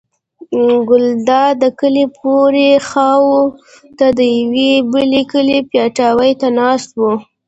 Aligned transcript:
ګلداد 0.89 1.53
د 1.63 1.65
کلي 1.79 2.05
پورې 2.17 2.69
خوا 2.87 3.13
ته 3.97 4.07
د 4.17 4.19
یوه 4.37 4.69
بل 4.91 5.11
کلي 5.31 5.59
پیتاوي 5.71 6.31
ته 6.41 6.47
ناست 6.59 6.89
و. 6.99 7.01